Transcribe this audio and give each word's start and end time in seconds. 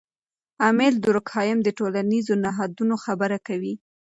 امیل 0.69 0.93
دورکهایم 1.05 1.59
د 1.63 1.69
ټولنیزو 1.77 2.33
نهادونو 2.45 2.95
خبره 3.05 3.37
کوي. 3.47 3.73